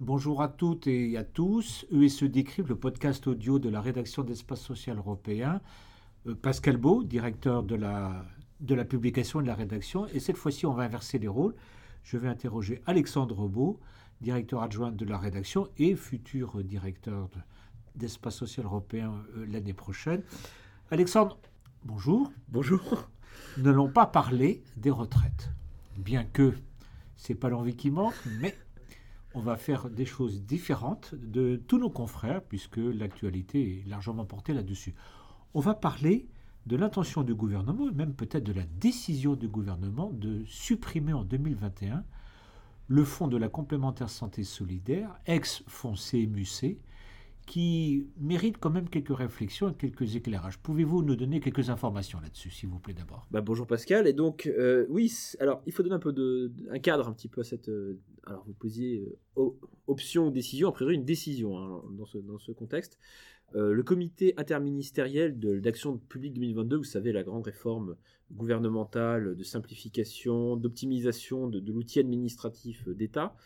Bonjour 0.00 0.42
à 0.42 0.48
toutes 0.48 0.86
et 0.86 1.16
à 1.16 1.24
tous. 1.24 1.86
ESE 1.90 2.24
Décrypte, 2.24 2.68
le 2.68 2.76
podcast 2.76 3.26
audio 3.26 3.58
de 3.58 3.70
la 3.70 3.80
rédaction 3.80 4.22
d'Espace 4.22 4.60
Social 4.60 4.98
Européen. 4.98 5.62
Euh, 6.26 6.34
Pascal 6.34 6.76
Beau, 6.76 7.04
directeur 7.04 7.62
de 7.62 7.74
la, 7.74 8.26
de 8.60 8.74
la 8.74 8.84
publication 8.84 9.40
et 9.40 9.44
de 9.44 9.48
la 9.48 9.54
rédaction. 9.54 10.06
Et 10.08 10.20
cette 10.20 10.36
fois-ci, 10.36 10.66
on 10.66 10.74
va 10.74 10.82
inverser 10.82 11.18
les 11.18 11.28
rôles. 11.28 11.54
Je 12.02 12.18
vais 12.18 12.28
interroger 12.28 12.82
Alexandre 12.84 13.48
Beau, 13.48 13.80
directeur 14.20 14.60
adjoint 14.60 14.92
de 14.92 15.04
la 15.06 15.16
rédaction 15.16 15.68
et 15.78 15.96
futur 15.96 16.62
directeur 16.62 17.30
d'Espace 17.94 18.36
Social 18.36 18.66
Européen 18.66 19.14
euh, 19.36 19.46
l'année 19.46 19.72
prochaine. 19.72 20.22
Alexandre, 20.90 21.38
bonjour. 21.84 22.32
Bonjour. 22.48 23.08
Nous 23.56 23.64
n'allons 23.64 23.90
pas 23.90 24.06
parler 24.06 24.62
des 24.76 24.90
retraites, 24.90 25.50
bien 25.96 26.24
que 26.24 26.54
c'est 27.16 27.34
pas 27.34 27.48
l'envie 27.48 27.76
qui 27.76 27.90
manque, 27.90 28.14
mais 28.40 28.56
on 29.34 29.40
va 29.40 29.56
faire 29.56 29.90
des 29.90 30.06
choses 30.06 30.42
différentes 30.42 31.14
de 31.14 31.56
tous 31.56 31.78
nos 31.78 31.90
confrères, 31.90 32.42
puisque 32.42 32.78
l'actualité 32.78 33.80
est 33.80 33.88
largement 33.88 34.24
portée 34.24 34.54
là-dessus. 34.54 34.94
On 35.52 35.60
va 35.60 35.74
parler 35.74 36.28
de 36.66 36.76
l'intention 36.76 37.22
du 37.22 37.34
gouvernement, 37.34 37.88
et 37.88 37.92
même 37.92 38.14
peut-être 38.14 38.44
de 38.44 38.52
la 38.52 38.64
décision 38.64 39.34
du 39.34 39.48
gouvernement 39.48 40.10
de 40.12 40.44
supprimer 40.46 41.12
en 41.12 41.24
2021 41.24 42.04
le 42.88 43.04
fonds 43.04 43.28
de 43.28 43.36
la 43.36 43.48
complémentaire 43.48 44.10
santé 44.10 44.44
solidaire, 44.44 45.18
ex-fonds 45.26 45.94
CMUC, 45.94 46.78
qui 47.46 48.06
mérite 48.18 48.58
quand 48.58 48.70
même 48.70 48.88
quelques 48.88 49.16
réflexions 49.16 49.68
et 49.70 49.74
quelques 49.74 50.16
éclairages. 50.16 50.58
Pouvez-vous 50.58 51.02
nous 51.02 51.16
donner 51.16 51.40
quelques 51.40 51.70
informations 51.70 52.20
là-dessus, 52.20 52.50
s'il 52.50 52.68
vous 52.68 52.78
plaît, 52.78 52.94
d'abord? 52.94 53.26
Bah, 53.30 53.40
Bonjour 53.40 53.66
Pascal. 53.66 54.06
Et 54.06 54.12
donc, 54.12 54.46
euh, 54.46 54.86
oui, 54.88 55.12
alors 55.40 55.62
il 55.66 55.72
faut 55.72 55.82
donner 55.82 55.94
un 55.94 56.00
peu 56.00 56.12
de, 56.12 56.52
un 56.70 56.78
cadre 56.78 57.08
un 57.08 57.12
petit 57.12 57.28
peu 57.28 57.42
à 57.42 57.44
cette. 57.44 57.68
Euh, 57.68 58.00
alors, 58.26 58.44
vous 58.46 58.54
posiez 58.54 59.16
euh, 59.36 59.50
option 59.86 60.30
décision, 60.30 60.68
a 60.68 60.72
priori 60.72 60.94
une 60.94 61.04
décision 61.04 61.58
hein, 61.58 61.82
dans, 61.92 62.06
ce, 62.06 62.18
dans 62.18 62.38
ce 62.38 62.52
contexte. 62.52 62.98
le 63.54 63.82
comité 63.82 64.34
interministériel 64.36 65.38
d'action 65.38 65.98
publique 65.98 66.34
2022, 66.34 66.76
vous 66.78 66.84
savez, 66.84 67.12
la 67.12 67.22
grande 67.22 67.44
réforme 67.44 67.96
gouvernementale 68.32 69.36
de 69.36 69.44
simplification, 69.44 70.56
d'optimisation 70.56 71.48
de, 71.48 71.60
de 71.60 71.72
l'outil 71.72 72.00
administratif 72.00 72.88
d'État, 72.88 73.36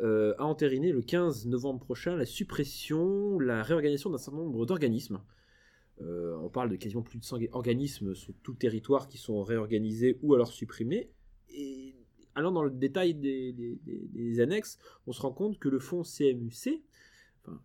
euh, 0.00 0.34
a 0.38 0.44
entériné 0.44 0.90
le 0.90 1.02
15 1.02 1.46
novembre 1.46 1.80
prochain 1.80 2.16
la 2.16 2.24
suppression, 2.24 3.38
la 3.38 3.62
réorganisation 3.62 4.10
d'un 4.10 4.18
certain 4.18 4.38
nombre 4.38 4.64
d'organismes. 4.64 5.20
Euh, 6.00 6.36
on 6.42 6.48
parle 6.48 6.70
de 6.70 6.76
quasiment 6.76 7.02
plus 7.02 7.18
de 7.18 7.24
100 7.24 7.38
organismes 7.52 8.14
sur 8.14 8.32
tout 8.42 8.52
le 8.52 8.58
territoire 8.58 9.08
qui 9.08 9.18
sont 9.18 9.42
réorganisés 9.42 10.18
ou 10.22 10.34
alors 10.34 10.50
supprimés. 10.50 11.10
Et 11.50 11.94
allant 12.34 12.52
dans 12.52 12.64
le 12.64 12.70
détail 12.70 13.14
des, 13.14 14.40
annexes, 14.40 14.78
on 15.06 15.12
se 15.12 15.20
rend 15.20 15.32
compte 15.32 15.58
que 15.58 15.68
le 15.68 15.78
fonds 15.78 16.02
CMUC, 16.02 16.82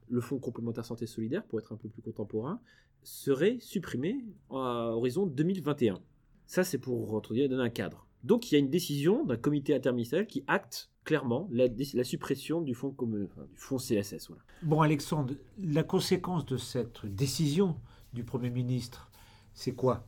le 0.09 0.21
fonds 0.21 0.39
complémentaire 0.39 0.85
santé 0.85 1.07
solidaire 1.07 1.45
pour 1.45 1.59
être 1.59 1.71
un 1.71 1.77
peu 1.77 1.87
plus 1.87 2.01
contemporain, 2.01 2.61
serait 3.03 3.57
supprimé 3.61 4.25
à 4.49 4.91
horizon 4.91 5.25
2021. 5.25 6.01
Ça, 6.45 6.63
c'est 6.63 6.77
pour 6.77 7.21
donner 7.21 7.55
un 7.55 7.69
cadre. 7.69 8.07
Donc 8.23 8.51
il 8.51 8.55
y 8.55 8.57
a 8.57 8.59
une 8.59 8.69
décision 8.69 9.23
d'un 9.23 9.37
comité 9.37 9.73
interministériel 9.73 10.27
qui 10.27 10.43
acte 10.47 10.89
clairement 11.07 11.47
la, 11.53 11.67
la 11.93 12.03
suppression 12.03 12.61
du 12.61 12.75
fonds, 12.75 12.93
du 12.99 13.27
fonds 13.55 13.77
CSS. 13.77 14.29
Bon 14.61 14.81
Alexandre, 14.81 15.35
la 15.57 15.83
conséquence 15.83 16.45
de 16.45 16.57
cette 16.57 17.05
décision 17.05 17.77
du 18.11 18.25
Premier 18.25 18.49
ministre, 18.49 19.09
c'est 19.53 19.71
quoi? 19.71 20.05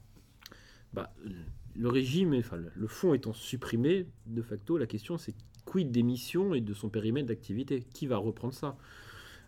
Bah, 0.92 1.14
Le 1.74 1.88
régime, 1.88 2.34
enfin, 2.38 2.58
le 2.58 2.88
fonds 2.88 3.14
étant 3.14 3.32
supprimé, 3.32 4.08
de 4.26 4.42
facto, 4.42 4.78
la 4.78 4.88
question 4.88 5.18
c'est 5.18 5.36
quid 5.64 5.90
des 5.90 6.04
missions 6.04 6.54
et 6.54 6.60
de 6.60 6.74
son 6.74 6.90
périmètre 6.90 7.28
d'activité? 7.28 7.86
Qui 7.94 8.06
va 8.06 8.18
reprendre 8.18 8.54
ça? 8.54 8.78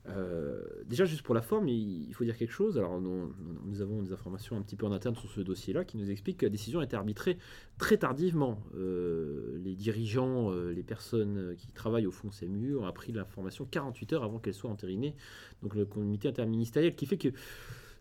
Euh, 0.09 0.63
déjà, 0.85 1.05
juste 1.05 1.21
pour 1.21 1.35
la 1.35 1.41
forme, 1.41 1.67
il, 1.67 2.11
faut 2.13 2.23
dire 2.23 2.37
quelque 2.37 2.51
chose. 2.51 2.77
Alors, 2.77 2.99
nous, 2.99 3.81
avons 3.81 4.01
des 4.01 4.11
informations 4.11 4.57
un 4.57 4.61
petit 4.61 4.75
peu 4.75 4.85
en 4.85 4.91
interne 4.91 5.15
sur 5.15 5.29
ce 5.29 5.41
dossier-là 5.41 5.85
qui 5.85 5.97
nous 5.97 6.09
expliquent 6.09 6.37
que 6.37 6.45
la 6.45 6.49
décision 6.49 6.79
a 6.79 6.83
été 6.83 6.95
arbitrée 6.95 7.37
très 7.77 7.97
tardivement. 7.97 8.63
Euh, 8.75 9.59
les 9.63 9.75
dirigeants, 9.75 10.51
euh, 10.51 10.71
les 10.71 10.83
personnes 10.83 11.55
qui 11.57 11.71
travaillent 11.71 12.07
au 12.07 12.11
fond 12.11 12.29
CMU 12.29 12.75
ont 12.75 12.85
appris 12.85 13.11
l'information 13.11 13.65
48 13.69 14.13
heures 14.13 14.23
avant 14.23 14.39
qu'elle 14.39 14.53
soit 14.53 14.69
entérinée. 14.69 15.15
Donc, 15.61 15.75
le 15.75 15.85
comité 15.85 16.27
interministériel 16.27 16.95
qui 16.95 17.05
fait 17.05 17.17
que, 17.17 17.29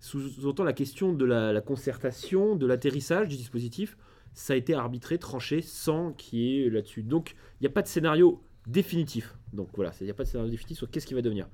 sous-entend 0.00 0.65
la 0.65 0.72
question 0.72 1.12
de 1.12 1.25
la, 1.27 1.60
concertation, 1.60 2.56
de 2.56 2.66
l'atterrissage 2.66 3.28
du 3.28 3.37
dispositif, 3.37 3.99
ça 4.33 4.55
a 4.55 4.56
été 4.56 4.72
arbitré, 4.72 5.19
tranché, 5.19 5.60
sans 5.60 6.12
qu'il 6.12 6.39
y 6.39 6.62
ait 6.62 6.71
là-dessus. 6.71 7.03
Donc, 7.03 7.34
il 7.60 7.65
n'y 7.65 7.66
a 7.66 7.71
pas 7.71 7.83
de 7.83 7.89
scénario 7.89 8.43
définitif. 8.66 9.34
Donc 9.53 9.69
voilà, 9.75 9.93
il 10.00 10.05
n'y 10.05 10.10
a 10.10 10.15
pas 10.15 10.22
de 10.22 10.28
scénario 10.28 10.50
définitif 10.50 10.78
sur 10.78 10.91
qu'est-ce 10.91 11.06
qui 11.06 11.15
va 11.15 11.22
devenir. 11.22 11.49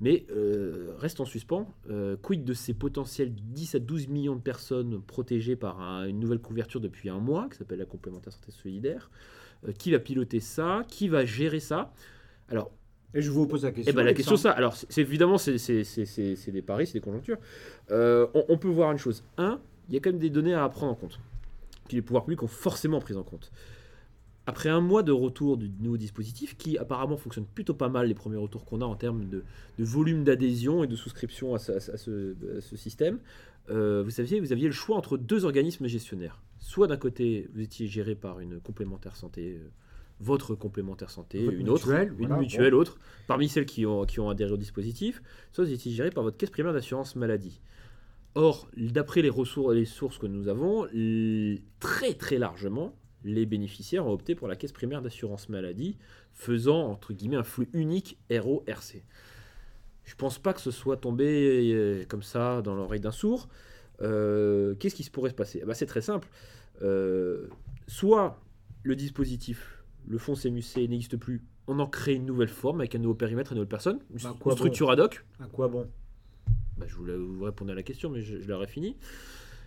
Mais 0.00 0.24
euh, 0.30 0.94
reste 0.98 1.20
en 1.20 1.26
suspens. 1.26 1.68
Euh, 1.90 2.16
quid 2.16 2.44
de 2.44 2.54
ces 2.54 2.72
potentiels 2.72 3.32
10 3.34 3.74
à 3.74 3.78
12 3.78 4.08
millions 4.08 4.34
de 4.34 4.40
personnes 4.40 5.02
protégées 5.02 5.56
par 5.56 6.04
une 6.04 6.18
nouvelle 6.18 6.38
couverture 6.38 6.80
depuis 6.80 7.10
un 7.10 7.18
mois, 7.18 7.48
qui 7.50 7.58
s'appelle 7.58 7.78
la 7.78 7.84
complémentaire 7.84 8.32
santé 8.32 8.50
solidaire 8.50 9.10
euh, 9.68 9.72
Qui 9.72 9.92
va 9.92 9.98
piloter 9.98 10.40
ça 10.40 10.84
Qui 10.88 11.08
va 11.08 11.24
gérer 11.24 11.60
ça? 11.60 11.92
Alors. 12.48 12.70
Et 13.12 13.22
je 13.22 13.30
vous 13.30 13.44
pose 13.46 13.64
la 13.64 13.72
question. 13.72 13.92
Eh 13.92 13.96
ben, 13.96 14.04
la 14.04 14.14
question, 14.14 14.36
ça. 14.36 14.52
Alors, 14.52 14.76
c'est 14.76 15.00
évidemment, 15.00 15.36
c'est 15.36 15.56
des 15.56 16.62
paris, 16.62 16.86
c'est 16.86 16.92
des 16.92 17.00
conjonctures. 17.00 17.38
On, 17.90 18.44
on, 18.48 18.56
peut 18.56 18.68
voir 18.68 18.92
une 18.92 18.98
chose. 18.98 19.24
Un, 19.36 19.60
il 19.88 19.94
y 19.94 19.96
a 19.96 20.00
quand 20.00 20.10
même 20.10 20.20
des 20.20 20.30
données 20.30 20.54
à 20.54 20.68
prendre 20.68 20.92
en 20.92 20.94
compte, 20.94 21.18
que 21.88 21.96
les 21.96 22.02
pouvoirs 22.02 22.22
publics 22.22 22.44
ont 22.44 22.46
forcément 22.46 23.00
pris 23.00 23.16
en 23.16 23.24
compte. 23.24 23.50
Après 24.50 24.68
un 24.68 24.80
mois 24.80 25.04
de 25.04 25.12
retour 25.12 25.56
du 25.56 25.70
nouveau 25.78 25.96
dispositif, 25.96 26.56
qui 26.56 26.76
apparemment 26.76 27.16
fonctionne 27.16 27.44
plutôt 27.46 27.72
pas 27.72 27.88
mal, 27.88 28.08
les 28.08 28.14
premiers 28.14 28.36
retours 28.36 28.64
qu'on 28.64 28.80
a 28.80 28.84
en 28.84 28.96
termes 28.96 29.28
de, 29.28 29.44
volume 29.78 30.24
d'adhésion 30.24 30.82
et 30.82 30.88
de 30.88 30.96
souscription 30.96 31.54
à, 31.54 31.60
ce, 31.60 32.34
système, 32.74 33.20
euh, 33.70 34.02
vous 34.02 34.10
saviez, 34.10 34.40
vous 34.40 34.50
aviez 34.50 34.66
le 34.66 34.72
choix 34.72 34.96
entre 34.96 35.16
deux 35.16 35.44
organismes 35.44 35.86
gestionnaires. 35.86 36.42
Soit 36.58 36.88
d'un 36.88 36.96
côté, 36.96 37.48
vous 37.54 37.60
étiez 37.60 37.86
géré 37.86 38.16
par 38.16 38.40
une 38.40 38.58
complémentaire 38.58 39.14
santé, 39.14 39.60
euh, 39.60 39.68
votre 40.18 40.56
complémentaire 40.56 41.10
santé, 41.10 41.44
une 41.44 41.68
autre, 41.68 41.88
une 42.18 42.36
mutuelle 42.36 42.74
autre, 42.74 42.98
parmi 43.28 43.48
celles 43.48 43.66
qui 43.66 43.86
ont, 43.86 44.04
qui 44.04 44.18
ont 44.18 44.30
adhéré 44.30 44.50
au 44.50 44.56
dispositif, 44.56 45.22
soit 45.52 45.64
vous 45.64 45.72
étiez 45.72 45.92
géré 45.92 46.10
par 46.10 46.24
votre 46.24 46.36
caisse 46.36 46.50
primaire 46.50 46.72
d'assurance 46.72 47.14
maladie. 47.14 47.60
Or, 48.34 48.68
d'après 48.76 49.22
les 49.22 49.30
ressources, 49.30 49.72
les 49.76 49.84
sources 49.84 50.18
que 50.18 50.26
nous 50.26 50.48
avons, 50.48 50.88
très 51.78 52.14
très 52.14 52.38
largement, 52.38 52.96
les 53.24 53.46
bénéficiaires 53.46 54.06
ont 54.06 54.12
opté 54.12 54.34
pour 54.34 54.48
la 54.48 54.56
caisse 54.56 54.72
primaire 54.72 55.02
d'assurance 55.02 55.48
maladie, 55.48 55.96
faisant 56.34 56.90
entre 56.90 57.12
guillemets 57.12 57.36
un 57.36 57.44
flux 57.44 57.68
unique 57.72 58.18
RO-RC. 58.30 59.02
Je 60.04 60.14
pense 60.16 60.38
pas 60.38 60.52
que 60.52 60.60
ce 60.60 60.70
soit 60.70 60.96
tombé 60.96 61.72
euh, 61.72 62.04
comme 62.08 62.22
ça 62.22 62.62
dans 62.62 62.74
l'oreille 62.74 63.00
d'un 63.00 63.12
sourd. 63.12 63.48
Euh, 64.02 64.74
qu'est-ce 64.76 64.94
qui 64.94 65.04
se 65.04 65.10
pourrait 65.10 65.30
se 65.30 65.34
passer? 65.34 65.60
Eh 65.62 65.66
ben, 65.66 65.74
C'est 65.74 65.86
très 65.86 66.00
simple. 66.00 66.28
Euh, 66.82 67.46
soit 67.86 68.40
le 68.82 68.96
dispositif, 68.96 69.84
le 70.08 70.18
fonds 70.18 70.34
CMUC 70.34 70.76
n'existe 70.88 71.16
plus, 71.16 71.42
on 71.66 71.78
en 71.78 71.86
crée 71.86 72.14
une 72.14 72.24
nouvelle 72.24 72.48
forme 72.48 72.80
avec 72.80 72.94
un 72.94 72.98
nouveau 72.98 73.14
périmètre, 73.14 73.52
une 73.52 73.58
nouvelle 73.58 73.68
personne, 73.68 74.00
une, 74.10 74.18
bah, 74.18 74.52
structure 74.52 74.90
ad 74.90 75.00
hoc. 75.00 75.24
À 75.38 75.46
quoi 75.46 75.68
bon? 75.68 75.86
Bah, 76.78 76.86
Je 76.88 76.96
voulais 76.96 77.16
vous 77.16 77.44
répondre 77.44 77.70
à 77.70 77.74
la 77.74 77.82
question, 77.82 78.08
mais 78.08 78.22
je, 78.22 78.40
je 78.40 78.48
l'aurais 78.48 78.66
fini. 78.66 78.96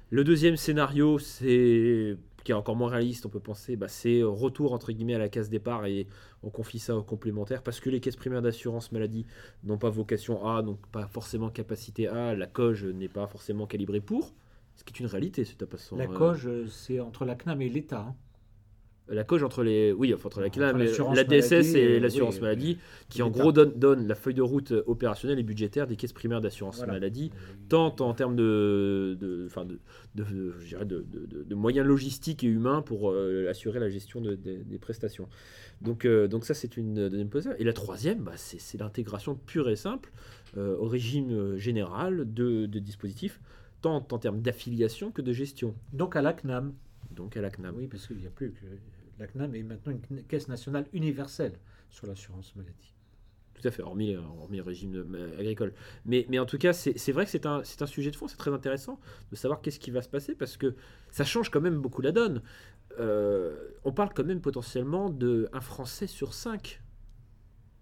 Le 0.09 0.24
deuxième 0.24 0.58
scénario, 0.58 1.19
c'est 1.19 2.18
qui 2.44 2.52
est 2.52 2.56
encore 2.56 2.76
moins 2.76 2.90
réaliste, 2.90 3.26
on 3.26 3.30
peut 3.30 3.40
penser, 3.40 3.76
bah, 3.76 3.88
c'est 3.88 4.22
retour 4.24 4.74
entre 4.74 4.92
guillemets 4.92 5.16
à 5.16 5.20
la 5.20 5.30
case 5.30 5.50
départ 5.50 5.86
et 5.86 6.08
on 6.42 6.50
confie 6.50 6.80
ça 6.80 6.96
aux 6.96 7.04
complémentaires 7.04 7.64
parce 7.64 7.80
que 7.80 7.90
les 7.90 8.00
caisses 8.00 8.16
primaires 8.16 8.42
d'assurance 8.42 8.92
maladie 8.92 9.26
n'ont 9.64 9.78
pas 9.78 9.90
vocation 9.90 10.46
à, 10.48 10.62
donc 10.62 10.86
pas 10.88 11.08
forcément 11.08 11.50
capacité 11.50 12.08
à, 12.08 12.36
la 12.36 12.48
COGE 12.48 12.86
n'est 12.86 13.09
pas 13.09 13.28
forcément 13.28 13.66
calibrée 13.66 14.02
pour, 14.02 14.34
ce 14.76 14.84
qui 14.84 14.94
est 14.94 15.00
une 15.00 15.06
réalité, 15.06 15.46
c'est 15.46 15.58
pas 15.58 15.78
La 15.96 16.06
euh, 16.06 16.08
COGE, 16.08 16.68
c'est 16.70 17.00
entre 17.00 17.26
la 17.26 17.36
CNAM 17.36 17.62
et 17.62 17.70
l'État. 17.70 18.08
Hein. 18.09 18.16
La 19.10 19.24
COGE 19.26 19.44
entre 19.44 19.64
les. 19.64 19.92
Oui, 19.92 20.14
entre 20.14 20.40
la, 20.40 20.48
la 20.48 21.24
DSS 21.24 21.76
et 21.76 22.00
l'assurance 22.00 22.40
maladie, 22.40 22.78
qui 23.10 23.22
en 23.22 23.30
gros 23.30 23.52
donne, 23.52 23.74
donne, 23.76 24.08
la 24.08 24.16
feuille 24.16 24.34
de 24.34 24.42
route 24.42 24.74
opérationnelle 24.88 25.40
et 25.40 25.44
budgétaire 25.44 25.88
des 25.88 25.98
caisses 25.98 26.14
primaires 26.14 26.40
d'assurance 26.40 26.86
maladie, 26.86 27.32
tant 27.68 27.96
en 28.00 28.14
termes 28.14 28.36
de, 28.36 29.18
de, 29.20 29.50
de, 30.16 30.26
de, 30.86 31.44
de, 31.44 31.56
moyens 31.56 31.86
logistiques 31.86 32.44
et 32.44 32.48
humains 32.48 32.82
pour 32.82 33.12
euh, 33.12 33.48
assurer 33.50 33.80
la 33.80 33.90
gestion 33.90 34.22
des 34.22 34.80
prestations. 34.80 35.28
Donc, 35.82 36.06
euh, 36.06 36.28
donc 36.28 36.46
ça, 36.46 36.54
c'est 36.54 36.78
une 36.78 37.10
deuxième 37.10 37.30
position. 37.30 37.54
Et 37.60 37.64
la 37.64 37.74
troisième, 37.74 38.20
bah, 38.20 38.34
c'est 38.38 38.78
l'intégration 38.80 39.36
pure 39.36 39.70
et 39.70 39.76
simple 39.76 40.12
euh, 40.58 40.78
au 40.78 40.88
régime 40.88 41.58
général 41.58 42.34
de, 42.34 42.66
dispositifs, 42.66 43.42
tant 43.82 44.08
en 44.12 44.18
termes 44.18 44.42
d'affiliation 44.42 45.12
que 45.12 45.22
de 45.22 45.34
gestion. 45.34 45.76
Donc 45.92 46.16
à 46.16 46.22
la 46.22 46.34
CNAM 46.34 46.74
donc 47.13 47.38
à 47.38 47.42
la 47.42 47.50
CNAM. 47.50 47.75
Oui, 47.77 47.88
parce 47.88 48.07
qu'il 48.07 48.18
n'y 48.18 48.27
a 48.27 48.31
plus 48.31 48.51
que 48.51 48.65
la 49.19 49.27
CNAM 49.27 49.56
est 49.56 49.63
maintenant 49.63 49.94
une 50.10 50.24
caisse 50.24 50.48
nationale 50.48 50.88
universelle 50.94 51.54
sur 51.89 52.07
l'assurance 52.07 52.56
maladie. 52.56 52.94
Tout 53.54 53.68
à 53.68 53.71
fait, 53.71 53.83
hormis, 53.83 54.15
hormis 54.15 54.57
le 54.57 54.63
régime 54.63 54.92
de- 54.92 55.36
agricole. 55.39 55.74
Mais, 56.06 56.25
mais 56.30 56.39
en 56.39 56.45
tout 56.45 56.57
cas, 56.57 56.74
c'est 56.74 57.12
vrai 57.12 57.25
que 57.25 57.31
c'est 57.31 57.45
un, 57.45 57.62
un 57.80 57.86
sujet 57.86 58.12
de 58.12 58.15
fond, 58.15 58.27
c'est 58.27 58.38
très 58.38 58.51
intéressant 58.51 59.00
de 59.31 59.36
savoir 59.36 59.62
qu'est-ce 59.62 59.80
qui 59.80 59.92
va 59.92 60.01
se 60.01 60.10
passer 60.10 60.36
parce 60.36 60.57
que 60.57 60.75
ça 61.12 61.24
change 61.24 61.50
quand 61.50 61.62
même 61.62 61.77
beaucoup 61.80 62.01
la 62.01 62.12
donne. 62.12 62.42
Euh, 63.00 63.69
on 63.83 63.92
parle 63.92 64.13
quand 64.13 64.24
même 64.25 64.42
potentiellement 64.42 65.09
d'un 65.09 65.48
Français 65.62 66.07
sur 66.07 66.33
cinq. 66.33 66.81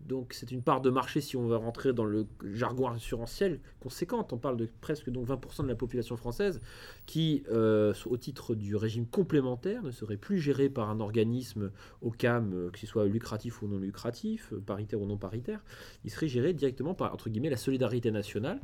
Donc 0.07 0.33
c'est 0.33 0.51
une 0.51 0.61
part 0.61 0.81
de 0.81 0.89
marché, 0.89 1.21
si 1.21 1.37
on 1.37 1.47
va 1.47 1.57
rentrer 1.57 1.93
dans 1.93 2.05
le 2.05 2.25
jargon 2.53 2.87
assurantiel, 2.89 3.59
conséquente. 3.79 4.33
On 4.33 4.37
parle 4.37 4.57
de 4.57 4.67
presque 4.81 5.09
donc 5.09 5.27
20% 5.27 5.63
de 5.63 5.67
la 5.67 5.75
population 5.75 6.17
française 6.17 6.61
qui, 7.05 7.43
euh, 7.51 7.93
au 8.05 8.17
titre 8.17 8.55
du 8.55 8.75
régime 8.75 9.05
complémentaire, 9.05 9.83
ne 9.83 9.91
serait 9.91 10.17
plus 10.17 10.39
gérée 10.39 10.69
par 10.69 10.89
un 10.89 10.99
organisme 10.99 11.71
au 12.01 12.11
CAM, 12.11 12.53
euh, 12.53 12.69
que 12.71 12.79
ce 12.79 12.87
soit 12.87 13.05
lucratif 13.05 13.61
ou 13.61 13.67
non 13.67 13.77
lucratif, 13.77 14.53
euh, 14.53 14.59
paritaire 14.59 15.01
ou 15.01 15.05
non 15.05 15.17
paritaire. 15.17 15.63
Il 16.03 16.11
serait 16.11 16.27
géré 16.27 16.53
directement 16.53 16.93
par, 16.93 17.13
entre 17.13 17.29
guillemets, 17.29 17.49
la 17.49 17.57
solidarité 17.57 18.11
nationale. 18.11 18.59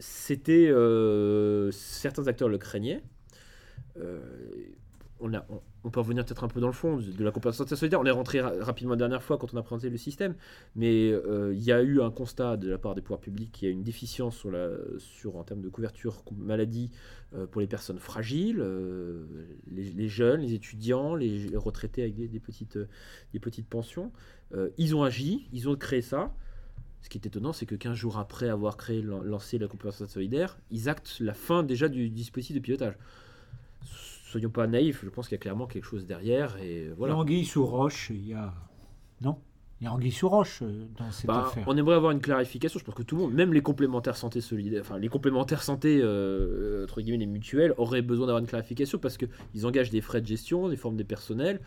C'était... 0.00 0.72
certains 1.72 2.26
acteurs 2.26 2.48
le 2.48 2.58
craignaient. 2.58 3.02
On, 5.20 5.34
a, 5.34 5.46
on, 5.84 5.90
peut 5.90 6.00
revenir 6.00 6.24
peut-être 6.24 6.44
un 6.44 6.48
peu 6.48 6.60
dans 6.60 6.66
le 6.66 6.72
fond 6.72 6.96
de, 6.96 7.24
la 7.24 7.30
compensation 7.30 7.76
solidaire. 7.76 8.00
On 8.00 8.06
est 8.06 8.10
rentré 8.10 8.40
ra- 8.40 8.52
rapidement 8.60 8.92
la 8.92 8.98
dernière 8.98 9.22
fois 9.22 9.38
quand 9.38 9.52
on 9.52 9.56
a 9.56 9.62
présenté 9.62 9.90
le 9.90 9.96
système, 9.96 10.34
mais 10.76 11.10
euh, 11.12 11.52
il 11.54 11.62
y 11.62 11.72
a 11.72 11.82
eu 11.82 12.00
un 12.00 12.10
constat 12.10 12.56
de 12.56 12.70
la 12.70 12.78
part 12.78 12.94
des 12.94 13.02
pouvoirs 13.02 13.20
publics 13.20 13.52
qu'il 13.52 13.68
y 13.68 13.70
a 13.70 13.72
une 13.72 13.82
déficience 13.82 14.36
sur 14.36 14.50
la, 14.50 14.68
en 15.34 15.44
termes 15.44 15.60
de 15.60 15.68
couverture 15.68 16.22
maladie 16.36 16.90
euh, 17.34 17.46
pour 17.46 17.60
les 17.60 17.66
personnes 17.66 17.98
fragiles, 17.98 18.60
euh, 18.60 19.24
les, 19.70 20.08
jeunes, 20.08 20.40
les 20.40 20.54
étudiants, 20.54 21.14
les, 21.14 21.56
retraités 21.56 22.02
avec 22.02 22.14
des, 22.16 22.40
petites, 22.40 22.78
pensions. 23.68 24.12
Ils 24.78 24.96
ont 24.96 25.02
agi, 25.02 25.48
ils 25.52 25.68
ont 25.68 25.76
créé 25.76 26.02
ça. 26.02 26.34
Ce 27.02 27.08
qui 27.08 27.18
est 27.18 27.26
étonnant, 27.26 27.52
c'est 27.52 27.66
que 27.66 27.74
15 27.74 27.94
jours 27.94 28.18
après 28.18 28.48
avoir 28.48 28.76
créé, 28.76 29.00
lan- 29.00 29.22
lancé 29.22 29.58
la 29.58 29.68
compensation 29.68 30.06
solidaire, 30.06 30.58
ils 30.70 30.88
actent 30.88 31.16
la 31.20 31.34
fin 31.34 31.62
déjà 31.62 31.88
du 31.88 32.10
dispositif 32.10 32.56
de 32.56 32.60
pilotage. 32.60 32.94
Soyons 34.30 34.50
pas 34.50 34.66
naïfs, 34.68 35.00
je 35.04 35.08
pense 35.08 35.26
qu'il 35.28 35.34
y 35.34 35.40
a 35.40 35.42
clairement 35.42 35.66
quelque 35.66 35.84
chose 35.84 36.06
derrière 36.06 36.56
et 36.58 36.82
Il 36.84 36.90
y 36.90 36.94
voilà. 36.96 37.14
a 37.14 37.16
Anguille 37.16 37.44
sous 37.44 37.66
roche, 37.66 38.10
il 38.10 38.26
y 38.28 38.32
a. 38.34 38.54
Non? 39.20 39.38
Il 39.80 39.84
y 39.84 39.86
a 39.88 39.92
Anguille 39.92 40.12
sous 40.12 40.28
roche 40.28 40.60
euh, 40.62 40.86
dans 40.98 41.10
cette 41.10 41.26
Bah, 41.26 41.46
affaire. 41.48 41.64
on 41.66 41.76
aimerait 41.76 41.96
avoir 41.96 42.12
une 42.12 42.20
clarification. 42.20 42.78
Je 42.78 42.84
pense 42.84 42.94
que 42.94 43.02
tout 43.02 43.16
le 43.16 43.22
monde, 43.22 43.32
même 43.34 43.52
les 43.52 43.62
complémentaires 43.62 44.16
santé 44.16 44.40
solidaires, 44.40 44.82
enfin 44.82 44.98
les 44.98 45.08
complémentaires 45.08 45.62
santé 45.62 46.00
euh, 46.02 46.84
entre 46.84 47.00
guillemets 47.00 47.18
les 47.18 47.26
mutuelles, 47.26 47.74
auraient 47.76 48.02
besoin 48.02 48.26
d'avoir 48.26 48.40
une 48.40 48.46
clarification 48.48 48.98
parce 48.98 49.16
que 49.16 49.26
ils 49.54 49.66
engagent 49.66 49.90
des 49.90 50.00
frais 50.02 50.20
de 50.20 50.26
gestion, 50.26 50.68
des 50.68 50.76
formes 50.76 50.96
de 50.96 51.02
personnel 51.02 51.60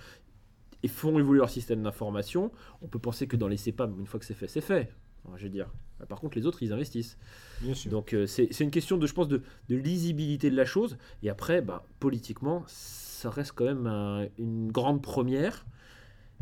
et 0.84 0.88
font 0.88 1.18
évoluer 1.20 1.40
leur 1.40 1.50
système 1.50 1.82
d'information. 1.84 2.52
On 2.82 2.88
peut 2.88 3.00
penser 3.00 3.28
que 3.28 3.36
dans 3.36 3.48
les 3.48 3.58
CEPAM, 3.58 3.96
une 4.00 4.06
fois 4.06 4.20
que 4.20 4.26
c'est 4.26 4.34
fait, 4.36 4.48
c'est 4.48 4.62
fait. 4.62 4.90
Je 5.38 5.44
veux 5.44 5.50
dire. 5.50 5.72
Par 6.10 6.20
contre, 6.20 6.38
les 6.38 6.46
autres, 6.46 6.62
ils 6.64 6.74
investissent. 6.74 7.18
Bien 7.62 7.74
sûr. 7.74 7.90
Donc 7.90 8.14
euh, 8.14 8.26
c'est 8.28 8.60
une 8.60 8.72
question 8.72 8.98
de, 8.98 9.08
je 9.08 9.14
pense, 9.14 9.28
de, 9.30 9.42
de 9.70 9.76
lisibilité 9.76 10.50
de 10.50 10.56
la 10.56 10.66
chose. 10.66 10.98
Et 11.22 11.30
après, 11.30 11.62
bah, 11.62 11.86
politiquement, 12.00 12.64
ça 12.68 13.30
reste 13.30 13.54
quand 13.56 13.66
même 13.66 13.88
un- 13.88 14.28
une 14.38 14.72
grande 14.72 15.02
première. 15.02 15.66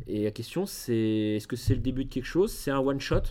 Et 0.07 0.23
la 0.23 0.31
question, 0.31 0.65
c'est 0.65 1.35
est-ce 1.35 1.47
que 1.47 1.55
c'est 1.55 1.75
le 1.75 1.81
début 1.81 2.05
de 2.05 2.09
quelque 2.09 2.25
chose? 2.25 2.51
C'est 2.51 2.71
un 2.71 2.79
one-shot? 2.79 3.21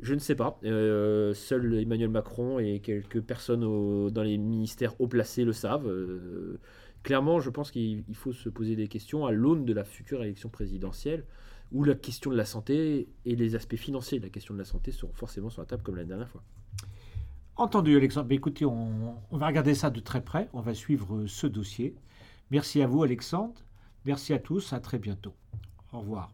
Je 0.00 0.14
ne 0.14 0.18
sais 0.20 0.34
pas. 0.34 0.60
Euh, 0.64 1.32
seul 1.34 1.74
Emmanuel 1.80 2.10
Macron 2.10 2.58
et 2.58 2.80
quelques 2.80 3.22
personnes 3.22 3.64
au- 3.64 4.10
dans 4.10 4.22
les 4.22 4.36
ministères 4.36 5.00
haut 5.00 5.08
placés 5.08 5.44
le 5.44 5.52
savent. 5.54 5.88
Euh, 5.88 6.60
clairement, 7.02 7.40
je 7.40 7.48
pense 7.48 7.70
qu'il 7.70 8.04
il 8.06 8.14
faut 8.14 8.32
se 8.32 8.48
poser 8.50 8.76
des 8.76 8.86
questions 8.88 9.24
à 9.24 9.32
l'aune 9.32 9.64
de 9.64 9.72
la 9.72 9.84
future 9.84 10.22
élection 10.22 10.50
présidentielle 10.50 11.24
où 11.72 11.84
la 11.84 11.94
question 11.94 12.30
de 12.30 12.36
la 12.36 12.44
santé 12.44 13.08
et 13.24 13.36
les 13.36 13.54
aspects 13.54 13.76
financiers 13.76 14.18
de 14.18 14.24
la 14.24 14.30
question 14.30 14.54
de 14.54 14.58
la 14.58 14.64
santé 14.64 14.90
seront 14.90 15.12
forcément 15.12 15.50
sur 15.50 15.62
la 15.62 15.66
table 15.66 15.82
comme 15.82 15.96
la 15.96 16.04
dernière 16.04 16.28
fois. 16.28 16.42
Entendu, 17.56 17.96
Alexandre. 17.96 18.30
Écoutez, 18.32 18.64
on, 18.64 19.16
on 19.30 19.36
va 19.36 19.46
regarder 19.48 19.74
ça 19.74 19.90
de 19.90 20.00
très 20.00 20.22
près. 20.22 20.48
On 20.52 20.60
va 20.60 20.74
suivre 20.74 21.16
euh, 21.16 21.26
ce 21.26 21.46
dossier. 21.46 21.96
Merci 22.50 22.80
à 22.82 22.86
vous, 22.86 23.02
Alexandre. 23.02 23.60
Merci 24.04 24.32
à 24.32 24.38
tous. 24.38 24.72
À 24.72 24.80
très 24.80 24.98
bientôt. 24.98 25.34
Au 25.92 26.00
revoir. 26.00 26.30